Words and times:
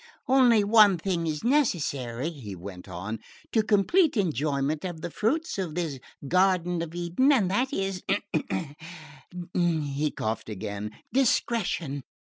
"Only 0.27 0.63
one 0.63 0.97
thing 0.97 1.27
is 1.27 1.43
necessary," 1.43 2.31
he 2.31 2.55
went 2.55 2.89
on, 2.89 3.19
"to 3.51 3.61
complete 3.61 4.17
enjoyment 4.17 4.83
of 4.83 5.01
the 5.01 5.11
fruits 5.11 5.59
of 5.59 5.75
this 5.75 5.99
garden 6.27 6.81
of 6.81 6.95
Eden; 6.95 7.31
and 7.31 7.51
that 7.51 7.71
is" 7.71 8.01
he 9.53 10.09
coughed 10.09 10.49
again 10.49 10.89
"discretion. 11.13 12.01